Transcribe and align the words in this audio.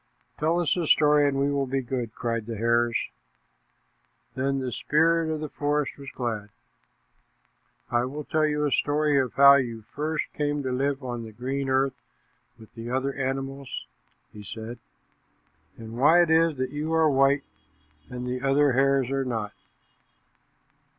"Tell 0.39 0.59
us 0.59 0.75
a 0.75 0.87
story 0.87 1.27
and 1.27 1.37
we 1.39 1.51
will 1.51 1.67
be 1.67 1.83
good," 1.83 2.15
cried 2.15 2.47
the 2.47 2.57
hares. 2.57 2.97
Then 4.33 4.57
the 4.57 4.71
spirit 4.71 5.31
of 5.31 5.41
the 5.41 5.47
forest 5.49 5.95
was 5.99 6.09
glad. 6.09 6.49
"I 7.91 8.05
will 8.05 8.23
tell 8.23 8.47
you 8.47 8.65
a 8.65 8.71
story 8.71 9.19
of 9.19 9.33
how 9.33 9.57
you 9.57 9.83
first 9.83 10.23
came 10.33 10.63
to 10.63 10.71
live 10.71 11.03
on 11.03 11.23
the 11.23 11.31
green 11.31 11.69
earth 11.69 12.01
with 12.57 12.73
the 12.73 12.89
other 12.89 13.13
animals," 13.13 13.85
he 14.33 14.41
said, 14.41 14.79
"and 15.77 15.95
why 15.99 16.23
it 16.23 16.31
is 16.31 16.57
that 16.57 16.71
you 16.71 16.91
are 16.93 17.07
white, 17.07 17.43
and 18.09 18.25
the 18.25 18.41
other 18.41 18.71
hares 18.71 19.11
are 19.11 19.23
not." 19.23 19.53